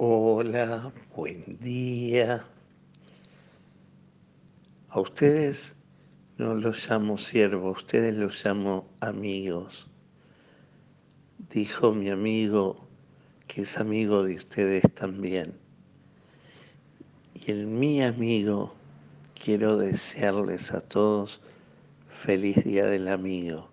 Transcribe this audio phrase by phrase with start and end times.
[0.00, 2.44] Hola, buen día.
[4.90, 5.74] A ustedes
[6.36, 9.88] no los llamo siervos, a ustedes los llamo amigos.
[11.50, 12.86] Dijo mi amigo
[13.48, 15.58] que es amigo de ustedes también.
[17.34, 18.76] Y en mi amigo
[19.34, 21.40] quiero desearles a todos
[22.22, 23.68] feliz día del amigo.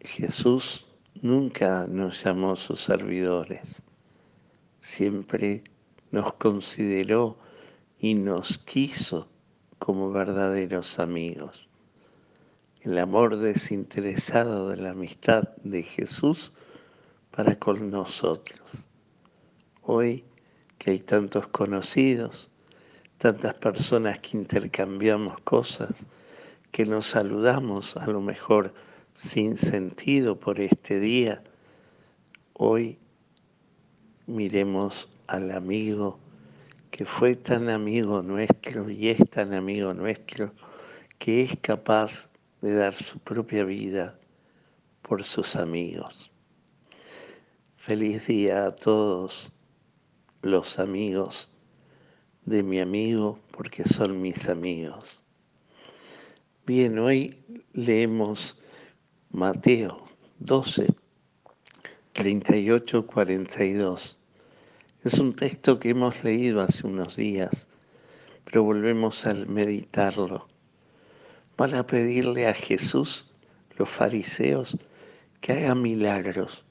[0.00, 0.86] Jesús
[1.22, 3.82] nunca nos llamó sus servidores,
[4.80, 5.64] siempre
[6.10, 7.38] nos consideró
[7.98, 9.28] y nos quiso
[9.78, 11.68] como verdaderos amigos.
[12.80, 16.52] El amor desinteresado de la amistad de Jesús
[17.30, 18.60] para con nosotros.
[19.82, 20.24] Hoy
[20.78, 22.50] que hay tantos conocidos,
[23.18, 25.90] tantas personas que intercambiamos cosas,
[26.70, 28.74] que nos saludamos a lo mejor
[29.22, 31.42] sin sentido por este día,
[32.52, 32.98] hoy
[34.26, 36.18] miremos al amigo
[36.90, 40.52] que fue tan amigo nuestro y es tan amigo nuestro
[41.18, 42.28] que es capaz
[42.60, 44.18] de dar su propia vida
[45.02, 46.30] por sus amigos.
[47.76, 49.50] Feliz día a todos
[50.40, 51.50] los amigos
[52.44, 55.22] de mi amigo porque son mis amigos.
[56.66, 58.56] Bien, hoy leemos
[59.34, 60.00] Mateo
[60.38, 60.94] 12,
[62.12, 64.16] 38, 42.
[65.02, 67.66] Es un texto que hemos leído hace unos días,
[68.44, 70.46] pero volvemos a meditarlo.
[71.56, 73.26] Van a pedirle a Jesús,
[73.76, 74.78] los fariseos,
[75.40, 76.64] que haga milagros,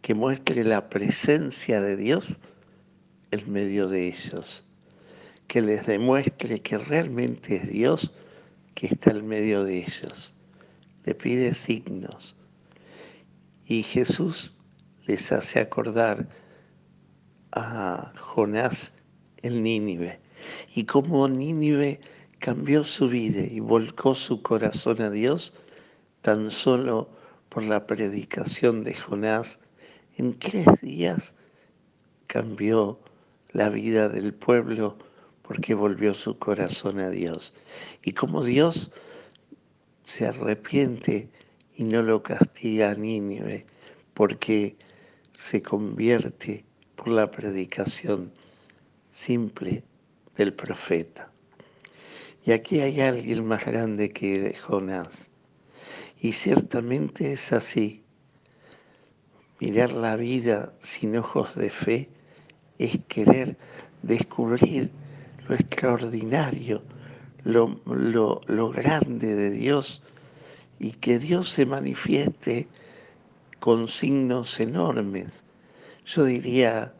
[0.00, 2.38] que muestre la presencia de Dios
[3.32, 4.64] en medio de ellos,
[5.48, 8.12] que les demuestre que realmente es Dios
[8.76, 10.35] que está en medio de ellos.
[11.06, 12.36] Le pide signos.
[13.64, 14.52] Y Jesús
[15.06, 16.28] les hace acordar
[17.52, 18.92] a Jonás
[19.38, 20.20] el Nínive
[20.74, 22.00] y cómo Nínive
[22.38, 25.54] cambió su vida y volcó su corazón a Dios
[26.22, 27.08] tan solo
[27.48, 29.58] por la predicación de Jonás.
[30.16, 31.34] En tres días
[32.26, 33.00] cambió
[33.52, 34.98] la vida del pueblo
[35.42, 37.54] porque volvió su corazón a Dios.
[38.02, 38.90] Y como Dios
[40.06, 41.28] se arrepiente
[41.74, 43.66] y no lo castiga a Nínive
[44.14, 44.76] porque
[45.36, 48.32] se convierte por la predicación
[49.10, 49.84] simple
[50.36, 51.30] del profeta.
[52.44, 55.28] Y aquí hay alguien más grande que Jonás.
[56.20, 58.02] Y ciertamente es así.
[59.60, 62.08] Mirar la vida sin ojos de fe
[62.78, 63.56] es querer
[64.02, 64.90] descubrir
[65.48, 66.82] lo extraordinario,
[67.46, 70.02] lo, lo, grande de Dios
[70.80, 72.66] y que Dios se manifieste
[73.60, 75.44] con signos enormes.
[76.06, 76.92] Yo diría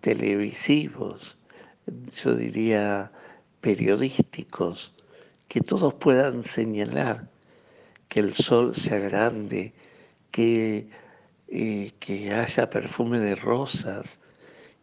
[0.00, 1.36] televisivos,
[2.12, 3.12] yo diría
[3.60, 4.92] periodísticos,
[5.46, 7.28] que todos puedan señalar
[8.08, 9.72] que el sol sea grande,
[10.32, 10.88] que,
[11.46, 14.18] eh, que haya perfume de rosas,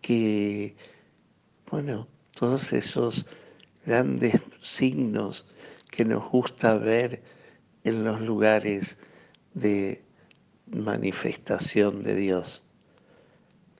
[0.00, 0.74] que,
[1.70, 3.26] bueno, todos esos
[3.84, 5.46] grandes signos
[5.90, 7.22] que nos gusta ver
[7.84, 8.96] en los lugares
[9.52, 10.02] de
[10.66, 12.64] manifestación de Dios.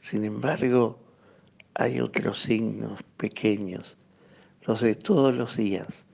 [0.00, 0.98] Sin embargo,
[1.74, 3.96] hay otros signos pequeños,
[4.62, 6.06] los de todos los días,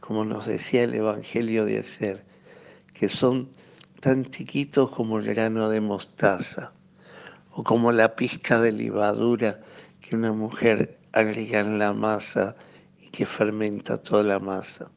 [0.00, 2.24] como nos decía el Evangelio de ayer,
[2.92, 3.48] que son
[4.00, 6.72] tan chiquitos como el grano de mostaza
[7.52, 9.60] o como la pizca de levadura
[10.00, 12.56] que una mujer agrega en la masa
[13.10, 14.90] que fermenta toda la masa.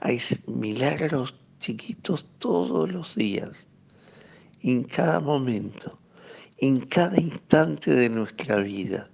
[0.00, 3.50] Hay milagros chiquitos todos los días,
[4.62, 5.98] en cada momento
[6.58, 9.08] en cada instante de nuestra vida,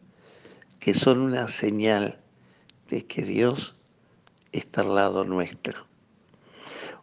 [0.81, 2.19] que son una señal
[2.89, 3.77] de que Dios
[4.53, 5.87] está al lado nuestro.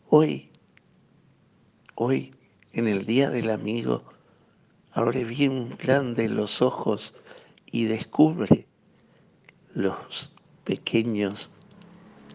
[0.09, 0.49] Hoy,
[1.93, 2.33] hoy,
[2.73, 4.03] en el Día del Amigo,
[4.91, 7.13] abre bien grande los ojos
[7.67, 8.67] y descubre
[9.75, 10.31] los
[10.63, 11.49] pequeños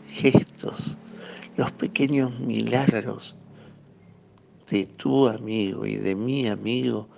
[0.08, 0.96] gestos,
[1.56, 3.36] los pequeños milagros
[4.70, 7.08] de tu amigo y de mi amigo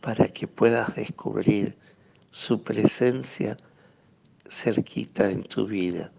[0.00, 1.76] para que puedas descubrir
[2.30, 3.56] su presencia
[4.48, 6.12] cerquita en tu vida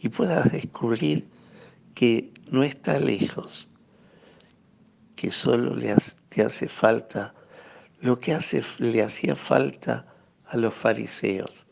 [0.00, 1.26] y puedas descubrir
[1.94, 3.68] que no está lejos,
[5.16, 5.96] que solo le
[6.28, 7.34] te hace falta
[8.00, 10.06] lo que hace, le hacía falta
[10.46, 11.66] a los fariseos,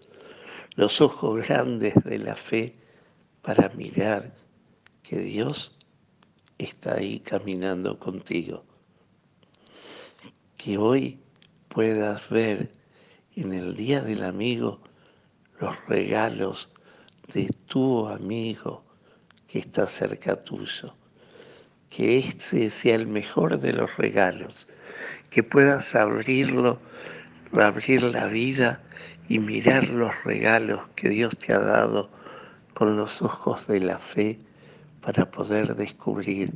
[0.76, 2.74] los ojos grandes de la fe
[3.42, 4.34] para mirar
[5.02, 5.72] que Dios
[6.58, 8.64] está ahí caminando contigo.
[10.56, 11.18] Que hoy
[11.68, 12.70] puedas ver
[13.34, 14.80] en el Día del Amigo
[15.60, 16.68] los regalos
[17.32, 18.84] de tu amigo
[19.48, 20.94] que está cerca tuyo.
[21.88, 24.66] Que este sea el mejor de los regalos,
[25.30, 26.80] que puedas abrirlo,
[27.52, 28.82] abrir la vida
[29.28, 32.10] y mirar los regalos que Dios te ha dado
[32.74, 34.38] con los ojos de la fe
[35.00, 36.54] para poder descubrir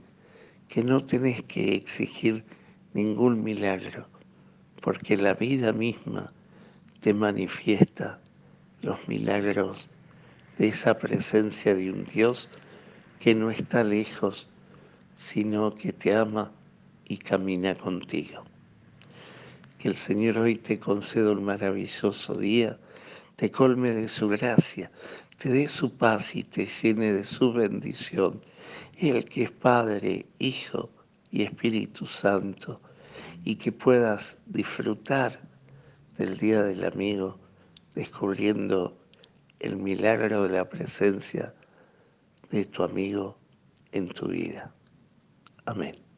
[0.69, 2.45] que no tenés que exigir
[2.95, 4.07] ningún milagro,
[4.81, 6.33] porque la vida misma
[7.01, 8.21] te manifiesta
[8.83, 9.89] los milagros
[10.59, 12.49] de esa presencia de un Dios
[13.19, 14.49] que no está lejos,
[15.17, 16.53] sino que te ama
[17.07, 18.45] y camina contigo.
[19.81, 22.79] Que el Señor hoy te conceda un maravilloso día,
[23.37, 24.91] te colme de su gracia,
[25.39, 28.43] te dé su paz y te llene de su bendición,
[28.99, 30.91] el que es Padre, Hijo
[31.31, 32.83] y Espíritu Santo,
[33.43, 35.41] y que puedas disfrutar
[36.19, 37.39] del Día del Amigo,
[37.95, 38.99] descubriendo
[39.61, 41.55] el milagro de la presencia
[42.51, 43.39] de tu amigo
[43.93, 44.75] en tu vida.
[45.65, 46.10] Amén.